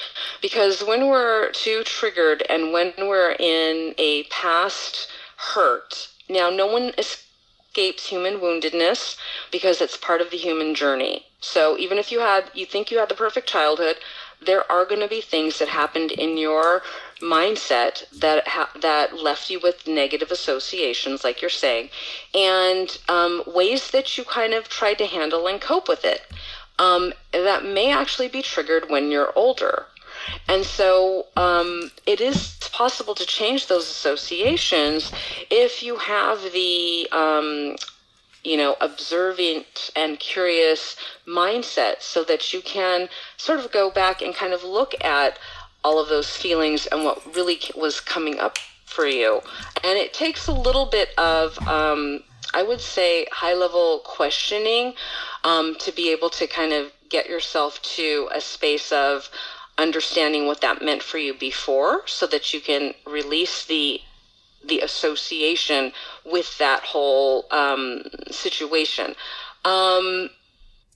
[0.41, 6.93] Because when we're too triggered and when we're in a past hurt now no one
[6.99, 9.17] escapes human woundedness
[9.51, 11.27] because it's part of the human journey.
[11.41, 13.97] So even if you had you think you had the perfect childhood
[14.41, 16.83] there are going to be things that happened in your
[17.21, 21.91] mindset that ha- that left you with negative associations, like you're saying,
[22.35, 26.23] and um, ways that you kind of tried to handle and cope with it
[26.79, 29.87] um, that may actually be triggered when you're older.
[30.49, 35.12] And so um, it is possible to change those associations
[35.51, 37.77] if you have the, um,
[38.45, 44.35] you know, observant and curious mindset so that you can sort of go back and
[44.35, 45.38] kind of look at
[45.85, 49.41] all of those feelings and what really was coming up for you.
[49.85, 52.23] And it takes a little bit of, um,
[52.54, 54.94] I would say, high level questioning
[55.44, 59.30] um, to be able to kind of get yourself to a space of
[59.78, 64.00] understanding what that meant for you before so that you can release the
[64.64, 65.92] the association
[66.26, 69.14] with that whole um, situation
[69.64, 70.28] um,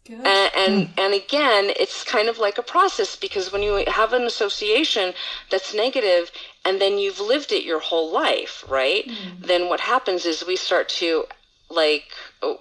[0.09, 0.91] and and, mm.
[0.99, 5.15] and again it's kind of like a process because when you have an association
[5.49, 6.33] that's negative
[6.65, 9.47] and then you've lived it your whole life right mm.
[9.47, 11.25] then what happens is we start to
[11.73, 12.05] like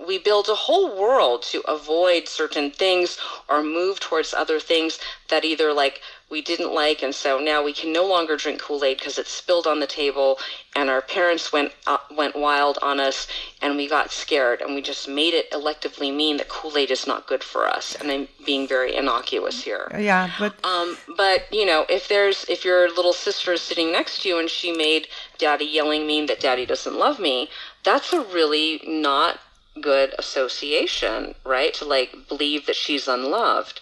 [0.07, 3.17] we build a whole world to avoid certain things
[3.49, 7.73] or move towards other things that either like we didn't like and so now we
[7.73, 10.39] can no longer drink kool-aid because it's spilled on the table
[10.75, 13.27] and our parents went uh, went wild on us
[13.61, 17.27] and we got scared and we just made it electively mean that kool-aid is not
[17.27, 17.95] good for us.
[17.99, 19.91] And i'm being very innocuous here.
[19.99, 24.21] Yeah but um but you know if there's if your little sister is sitting next
[24.21, 27.49] to you and she made daddy yelling mean that daddy doesn't love me
[27.83, 29.39] that's a really not
[29.79, 31.73] good association, right?
[31.75, 33.79] To like believe that she's unloved.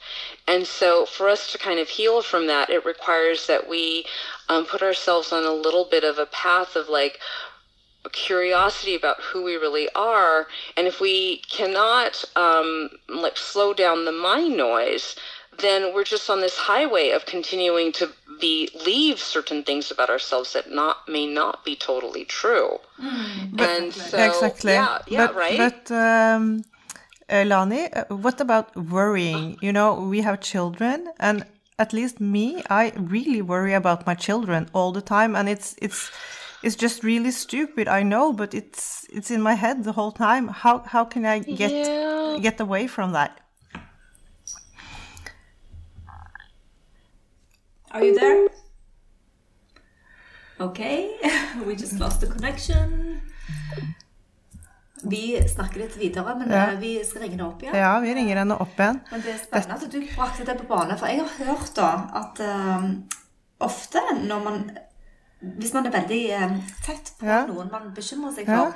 [0.48, 4.06] And so for us to kind of heal from that, it requires that we
[4.48, 7.20] um, put ourselves on a little bit of a path of like
[8.12, 10.48] curiosity about who we really are.
[10.78, 15.16] And if we cannot um, like slow down the mind noise,
[15.62, 20.72] then we're just on this highway of continuing to believe certain things about ourselves that
[20.72, 22.80] not may not be totally true.
[23.02, 23.60] Mm.
[23.60, 24.74] And so, exactly.
[24.74, 25.58] Yeah, yeah, but, right.
[25.58, 26.64] But um,
[27.30, 29.58] uh, Lani, uh, what about worrying?
[29.62, 31.46] You know, we have children, and
[31.78, 36.12] at least me, I really worry about my children all the time, and it's it's
[36.64, 37.88] it's just really stupid.
[37.88, 40.48] I know, but it's it's in my head the whole time.
[40.48, 42.38] How how can I get yeah.
[42.42, 43.40] get away from that?
[47.92, 48.48] Are you there?
[50.60, 51.10] Okay,
[51.66, 53.22] we just lost the connection.
[55.04, 56.72] Vi snakker litt videre, men Ja.
[56.72, 57.76] eh, vi skal ringe henne opp igjen.
[57.76, 59.00] Ja, vi ringer henne opp igjen.
[59.12, 61.88] Men det er spennende at du brakte det på bane, for jeg har hørt da
[62.20, 62.90] at um,
[63.60, 64.70] ofte når man
[65.40, 67.46] Hvis man er veldig um, tett på Ja.
[67.48, 68.74] noen man bekymrer seg Ja.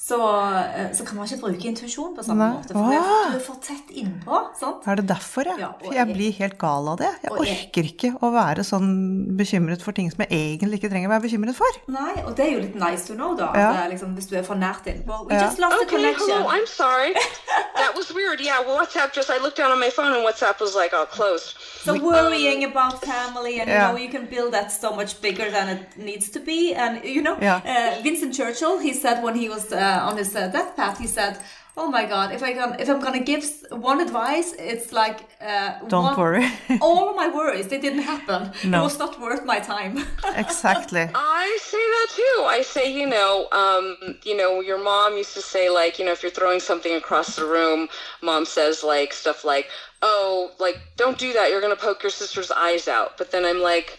[0.00, 2.54] Så, eh, så kan man ikke bruke intuisjon på samme Nei.
[2.56, 2.72] måte.
[2.72, 4.38] For du er, du er for tett innpå.
[4.58, 4.86] sant?
[4.88, 5.56] Er det derfor, ja?
[5.60, 7.10] Ja, jeg jeg- blir helt gal av det.
[7.22, 11.12] Jeg orker ikke å være sånn bekymret for ting som jeg egentlig ikke trenger å
[11.12, 11.66] være bekymret for.
[11.88, 13.52] Nei, og det er jo litt nice to know, da.
[13.54, 13.70] Ja.
[13.72, 15.26] At, eh, liksom, hvis du er for nært innpå.
[15.28, 15.44] We Ja.
[15.44, 16.28] just lost the connection.
[16.30, 16.48] hello.
[16.48, 17.12] I'm sorry.
[17.76, 18.40] that was weird.
[18.40, 21.06] Yeah, well, WhatsApp just I looked down on my phone and WhatsApp was like all
[21.06, 21.54] closed.
[21.84, 23.88] So worrying about family, and Yeah.
[23.88, 26.74] you know, you can build that so much bigger than it needs to be.
[26.74, 27.60] And you know, Yeah.
[27.64, 31.06] uh, Vincent Churchill, he said when he was uh, on his uh, death path, he
[31.06, 31.38] said,
[31.76, 35.78] "Oh my God, if I can, if I'm gonna give one advice, it's like uh,
[35.88, 36.46] Don't one- worry.
[36.80, 38.40] all of my worries, they didn't happen.
[38.64, 38.80] No.
[38.80, 39.94] It was not worth my time."
[40.44, 41.04] Exactly.
[41.14, 42.36] I say that too.
[42.56, 43.84] I say, you know, um,
[44.28, 47.36] you know, your mom used to say, like, you know, if you're throwing something across
[47.36, 47.88] the room,
[48.22, 49.66] mom says like stuff like,
[50.02, 51.50] "Oh, like, don't do that.
[51.50, 53.98] You're gonna poke your sister's eyes out." But then I'm like,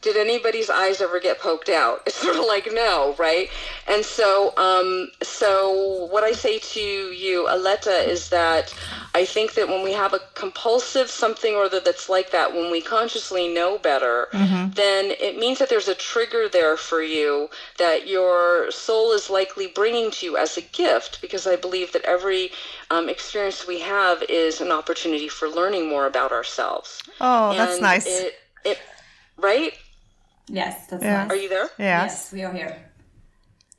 [0.00, 2.02] did anybody's eyes ever get poked out?
[2.08, 3.48] It's sort of like no, right?
[3.86, 8.74] And so, um, so what I say to you, Aletta, is that
[9.14, 12.70] I think that when we have a compulsive something or other that's like that, when
[12.70, 14.28] we consciously know better,
[14.74, 19.66] then it means that there's a trigger there for you that your soul is likely
[19.66, 21.20] bringing to you as a gift.
[21.20, 22.50] Because I believe that every
[22.90, 27.02] um, experience we have is an opportunity for learning more about ourselves.
[27.20, 28.06] Oh, that's nice.
[28.06, 28.34] It,
[28.64, 28.78] it,
[29.36, 29.72] right?
[30.48, 31.24] Yes, that's Yeah.
[31.24, 31.30] nice.
[31.30, 31.70] Are you there?
[31.78, 32.32] Yes.
[32.32, 32.76] we are here.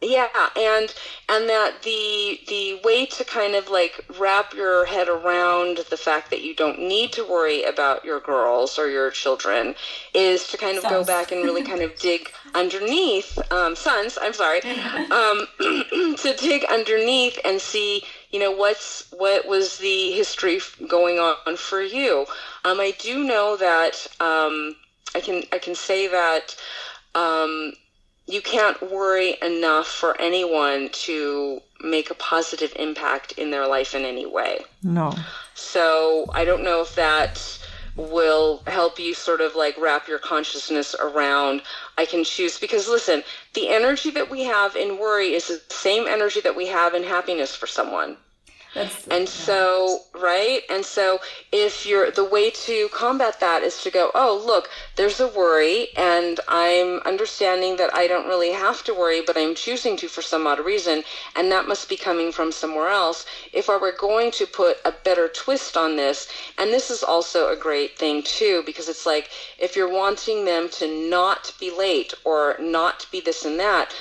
[0.01, 0.93] Yeah, and
[1.27, 6.29] and that the the way to kind of like wrap your head around the fact
[6.29, 9.75] that you don't need to worry about your girls or your children
[10.13, 14.17] is to kind of go back and really kind of dig underneath um, sons.
[14.21, 14.61] I'm sorry,
[15.11, 18.01] um, to dig underneath and see
[18.31, 22.25] you know what's what was the history going on for you.
[22.63, 24.77] Um, I do know that um,
[25.15, 26.55] I can I can say that.
[27.15, 27.73] Um,
[28.27, 34.05] you can't worry enough for anyone to make a positive impact in their life in
[34.05, 34.59] any way.
[34.83, 35.15] No.
[35.55, 37.59] So I don't know if that
[37.95, 41.61] will help you sort of like wrap your consciousness around
[41.97, 43.23] I can choose because listen,
[43.55, 47.03] the energy that we have in worry is the same energy that we have in
[47.03, 48.15] happiness for someone.
[48.75, 50.61] That's And so, right?
[50.69, 51.19] And so
[51.51, 55.87] if you're the way to combat that is to go, oh, look, there's a worry
[55.97, 60.21] and I'm understanding that I don't really have to worry, but I'm choosing to for
[60.21, 61.03] some odd reason,
[61.35, 63.25] and that must be coming from somewhere else.
[63.53, 67.49] If I were going to put a better twist on this, and this is also
[67.51, 72.13] a great thing too, because it's like if you're wanting them to not be late
[72.23, 73.95] or not be this and that,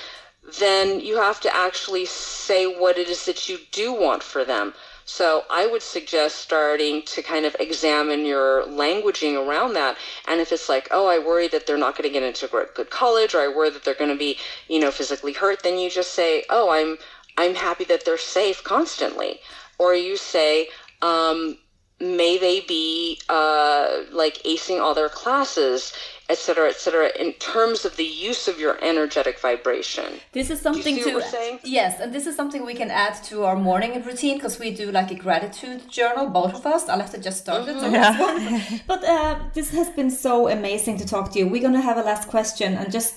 [0.59, 4.75] then you have to actually say what it is that you do want for them.
[5.05, 9.97] So I would suggest starting to kind of examine your languaging around that.
[10.27, 12.67] And if it's like, oh, I worry that they're not going to get into a
[12.75, 14.37] good college, or I worry that they're going to be,
[14.69, 16.99] you know, physically hurt, then you just say, oh, I'm
[17.39, 19.41] I'm happy that they're safe constantly.
[19.79, 20.69] Or you say,
[21.01, 21.57] um,
[22.01, 25.93] may they be uh, like acing all their classes,
[26.31, 30.05] et cetera, et cetera, in terms of the use of your energetic vibration.
[30.33, 31.59] This is something see what to we're saying?
[31.65, 34.91] yes, and this is something we can add to our morning routine because we do
[34.91, 36.83] like a gratitude journal, both of us.
[36.89, 38.01] Aletta just started, so Yeah.
[38.13, 38.81] that's one.
[38.87, 41.47] But uh, this has been so amazing to talk to you.
[41.49, 43.15] We're gonna have a last question and just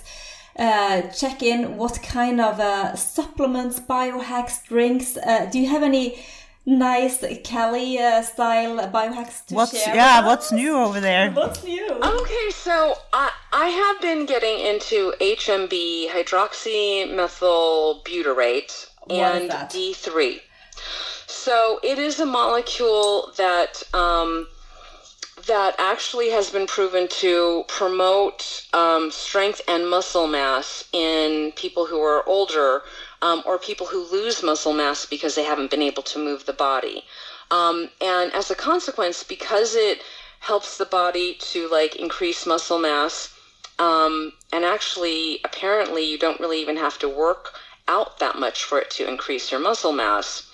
[0.57, 5.18] uh, check in what kind of uh, supplements, biohacks, drinks.
[5.18, 6.05] Uh, do you have any
[6.66, 9.95] nice Kelly uh, style biohacks to What's share?
[9.95, 10.20] yeah?
[10.20, 10.51] with What's us?
[10.51, 11.32] new over there?
[11.32, 11.88] What's new?
[11.89, 19.49] Okay, so I, I have been getting into HMB, hydroxymethyl butyrate, and?
[19.49, 20.41] D3.
[21.28, 24.47] So it is a molecule that um,
[25.47, 31.99] that actually has been proven to promote um, strength and muscle mass in people who
[31.99, 32.84] are older
[33.22, 36.53] um, or people who lose muscle mass because they haven't been able to move the
[36.53, 37.03] body.
[37.51, 40.01] Um, and as a consequence, because it
[40.39, 43.34] helps the body to like increase muscle mass,
[43.80, 47.53] um, and actually, apparently, you don't really even have to work
[47.88, 50.47] out that much for it to increase your muscle mass.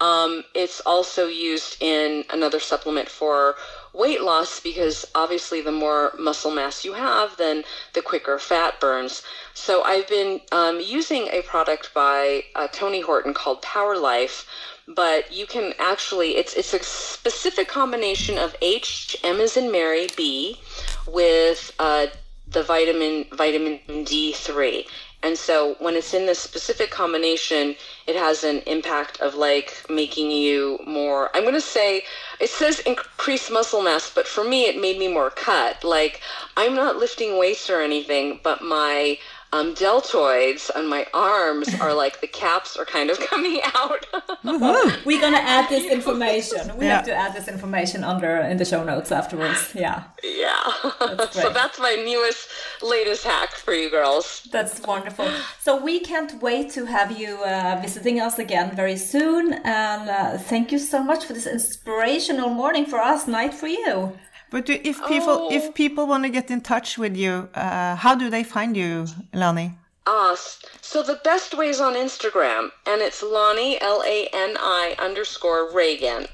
[0.00, 3.56] Um, it's also used in another supplement for
[3.94, 9.22] weight loss because obviously the more muscle mass you have, then the quicker fat burns.
[9.54, 14.46] So I've been um, using a product by uh, Tony Horton called Power Life,
[14.86, 20.08] but you can actually it's it's a specific combination of H M as in Mary
[20.14, 20.60] B
[21.08, 22.08] with uh,
[22.48, 24.86] the vitamin vitamin D3.
[25.22, 27.74] And so when it's in this specific combination,
[28.06, 32.04] it has an impact of like making you more I'm going to say
[32.38, 35.82] it says increase muscle mass, but for me it made me more cut.
[35.82, 36.20] Like
[36.56, 39.18] I'm not lifting weights or anything, but my
[39.52, 44.06] um, deltoids on my arms are like the caps are kind of coming out.
[45.04, 46.76] We're gonna add this information.
[46.76, 46.96] We yeah.
[46.96, 49.72] have to add this information under in the show notes afterwards.
[49.74, 50.04] Yeah.
[50.22, 50.72] Yeah.
[51.16, 52.48] That's so that's my newest,
[52.82, 54.46] latest hack for you girls.
[54.52, 55.28] That's wonderful.
[55.60, 59.54] So we can't wait to have you uh, visiting us again very soon.
[59.64, 64.16] And uh, thank you so much for this inspirational morning for us, night for you.
[64.50, 65.52] But if people oh.
[65.52, 69.06] if people want to get in touch with you, uh, how do they find you,
[69.32, 69.72] Lani?
[70.06, 70.36] Uh,
[70.80, 75.72] so the best way is on Instagram, and it's Lani L A N I underscore
[75.72, 76.28] Reagan,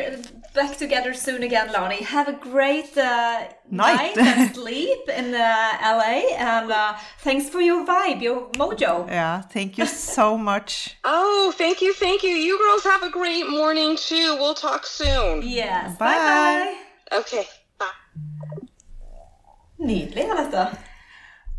[0.55, 2.03] back together soon again, Lani.
[2.03, 4.17] Have a great uh, night.
[4.17, 9.07] night and sleep in uh, LA, and uh, thanks for your vibe, your mojo.
[9.09, 10.97] Yeah, thank you so much.
[11.05, 12.31] oh, thank you, thank you.
[12.31, 14.37] You girls have a great morning too.
[14.39, 15.43] We'll talk soon.
[15.43, 15.97] Yes.
[15.99, 16.15] Bye.
[16.17, 16.75] Bye.
[17.11, 17.19] bye.
[17.19, 17.45] Okay.
[17.79, 17.87] Bye.
[19.79, 20.79] Nydelig, Alette.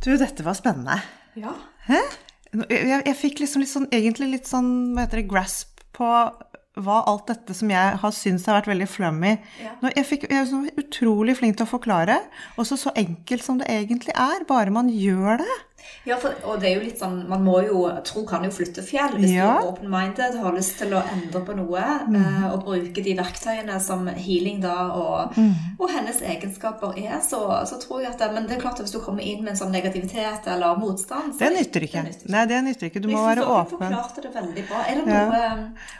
[0.04, 0.96] Du, dette var spennende.
[1.36, 1.54] Ja.
[1.90, 2.00] Hæ?
[2.72, 6.08] Jeg, jeg fikk liksom litt sånn, egentlig litt sånn, hva heter det, grasp på
[6.80, 9.74] hva alt dette som jeg har syntes har vært veldig flummy ja.
[9.90, 12.20] Jeg, fikk, jeg så utrolig flink til å forklare,
[12.56, 15.58] og så så enkelt som det egentlig er, bare man gjør det.
[16.08, 18.84] Ja, for, og det er jo litt sånn Man må jo Tro kan jo flytte
[18.86, 19.18] fjell.
[19.20, 19.50] Hvis ja.
[19.60, 22.18] du er open-minded, har lyst til å endre på noe, mm.
[22.20, 25.78] eh, og bruke de verktøyene som healing da og, mm.
[25.78, 28.88] og hennes egenskaper er, så, så, tror jeg at det, Men det er klart at
[28.88, 32.04] hvis du kommer inn med en sånn negativitet eller motstand Det nytter ikke.
[32.04, 32.34] Det nytter.
[32.36, 33.04] Nei, det nytter ikke.
[33.04, 33.78] Du må være åpen.
[33.78, 34.84] Du forklarte det veldig bra.
[34.86, 35.54] Er det noe ja.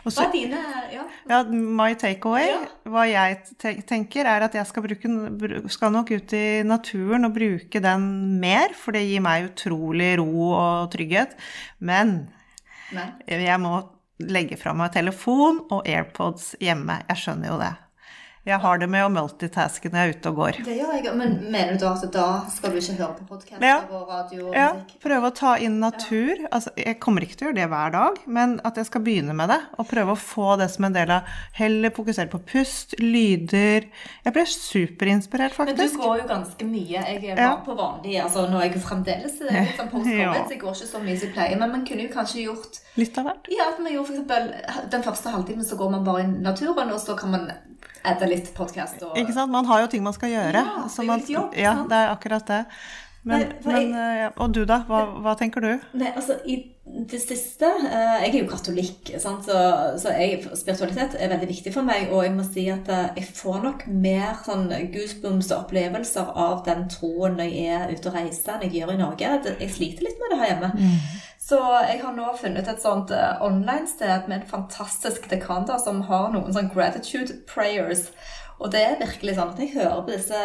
[0.06, 0.64] Hva er dine
[0.94, 2.60] Ja, ja my takeaway, ja.
[2.92, 3.38] Hva jeg
[3.88, 8.08] tenker, er at jeg skal, bruke, skal nok ut i naturen og bruke den
[8.42, 11.36] mer, for det gir meg utrolig ro og trygghet.
[11.78, 12.16] Men
[12.94, 13.08] Nei.
[13.30, 13.78] jeg må
[14.20, 17.00] legge fra meg telefon og AirPods hjemme.
[17.08, 17.72] Jeg skjønner jo det.
[18.48, 20.58] Jeg har det med å multitaske når jeg er ute og går.
[20.64, 23.66] Det gjør jeg, Men mener du da at da skal du ikke høre på podkaster
[23.68, 23.76] ja.
[23.92, 24.46] og radio?
[24.48, 24.70] Og ja,
[25.02, 26.32] prøve å ta inn natur.
[26.38, 26.48] Ja.
[26.56, 29.36] Altså, jeg kommer ikke til å gjøre det hver dag, men at jeg skal begynne
[29.36, 29.60] med det.
[29.76, 31.28] Og prøve å få det som en del av
[31.58, 33.90] Heller fokusere på pust, lyder
[34.24, 35.76] Jeg ble superinspirert, faktisk.
[35.76, 37.04] Men du går jo ganske mye.
[37.10, 37.54] Jeg er ja.
[37.64, 40.90] på vanlig altså Nå er jeg fremdeles fremdeles litt sånn post-covid, så jeg går ikke
[40.90, 41.58] så mye som jeg pleier.
[41.60, 43.50] Men man kunne jo kanskje gjort Litt av hvert?
[43.52, 44.48] Ja, at man gjorde eksempel
[44.90, 47.50] Den første halvtimen så går man bare i naturen, og så kan man
[48.06, 49.52] edde litt podkast og Ikke sant.
[49.52, 50.64] Man har jo ting man skal gjøre.
[50.64, 51.54] Ja, det er litt jobb.
[51.58, 52.64] Ja, det er akkurat det.
[53.22, 54.78] Men, Nei, men jeg, eh, Og du, da?
[54.88, 55.72] Hva, hva, tenker du?
[56.00, 56.54] Nei, altså, i
[57.10, 59.44] det siste uh, Jeg er jo katolikk, sant?
[59.44, 59.58] Så,
[60.00, 62.08] så jeg, spiritualitet er veldig viktig for meg.
[62.08, 66.62] Og jeg må si at uh, jeg får nok mer sånn goosebumps og opplevelser av
[66.68, 69.34] den troen når jeg er ute og reiser, enn jeg gjør i Norge.
[69.60, 70.72] Jeg sliter litt med det her hjemme.
[70.80, 70.96] Mm.
[71.50, 76.04] Så jeg har nå funnet et sånt uh, online-sted med en fantastisk dekan da, som
[76.06, 78.06] har noen sånn gratitude prayers.
[78.60, 80.42] Og det er virkelig sånn at jeg hører på disse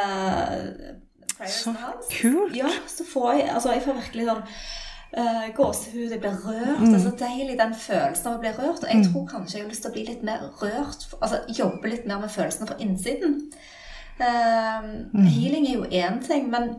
[1.36, 2.10] prayersene hans.
[2.10, 2.56] Så kult!
[2.58, 6.16] Ja, så får jeg Altså, jeg får virkelig sånn uh, gåsehud.
[6.16, 6.82] Jeg blir rørt.
[6.82, 6.88] Mm.
[6.88, 8.82] Det er så deilig, den følelsen av å bli rørt.
[8.82, 9.08] Og jeg mm.
[9.12, 11.08] tror kanskje jeg har lyst til å bli litt mer rørt.
[11.20, 13.38] Altså jobbe litt mer med følelsene fra innsiden.
[14.16, 15.26] Uh, mm.
[15.28, 16.78] Healing er jo én ting, men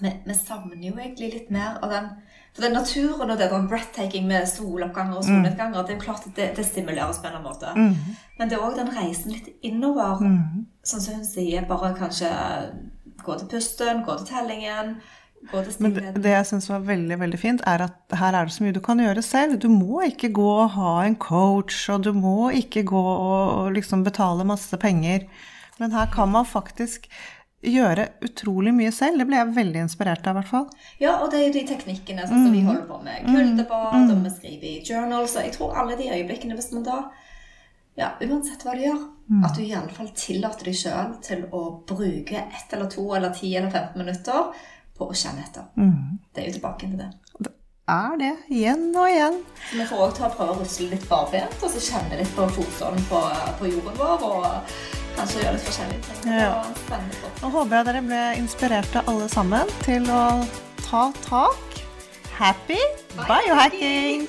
[0.00, 2.12] vi, vi savner jo egentlig litt mer av den
[2.50, 6.26] for den naturen og det den breathtaking med soloppganger og solnedganger, det er jo klart
[6.26, 7.70] at det, det stimuleres på en eller annen måte.
[7.76, 8.18] Mm.
[8.40, 10.66] Men det er òg den reisen litt innover, mm.
[10.90, 12.30] sånn som hun sier, bare kanskje
[13.22, 14.96] gå til pusten, gå til tellingen.
[15.52, 18.50] Gå til Men det, det jeg syns var veldig veldig fint, er at her er
[18.50, 19.60] det så mye du kan gjøre selv.
[19.62, 23.72] Du må ikke gå og ha en coach, og du må ikke gå og, og
[23.78, 25.30] liksom betale masse penger.
[25.80, 27.06] Men her kan man faktisk
[27.60, 29.20] gjøre utrolig mye selv.
[29.20, 30.66] Det ble jeg veldig inspirert av, i hvert fall.
[31.02, 32.70] Ja, og det er jo de teknikkene sånn som vi mm.
[32.70, 33.26] holder på med.
[33.28, 34.12] Kuldebad, mm.
[34.14, 35.36] og vi skriver i journals.
[35.36, 37.00] Og jeg tror alle de øyeblikkene, hvis man da
[37.98, 39.40] ja, Uansett hva du gjør, mm.
[39.44, 43.68] at du iallfall tillater deg sjøl til å bruke ett eller to eller ti eller
[43.68, 45.68] 15 minutter på å kjenne etter.
[45.76, 46.20] Mm.
[46.32, 47.10] Det er jo tilbake til det.
[47.90, 48.32] Er det.
[48.54, 49.40] Igjen og igjen.
[49.66, 53.06] Så vi får òg prøve å rusle litt barbent, og så kjenne litt på fotsålen
[53.10, 53.22] på,
[53.58, 54.26] på jorden vår.
[54.30, 56.34] og kanskje gjøre litt forskjellige ting.
[56.38, 56.52] Ja.
[57.42, 60.24] Nå håper jeg dere ble inspirerte alle sammen til å
[60.86, 61.80] ta tak.
[62.40, 62.78] Happy
[63.18, 64.28] biohacking!